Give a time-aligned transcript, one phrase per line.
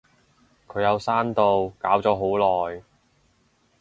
[0.67, 2.81] 佢有刪到，搞咗好耐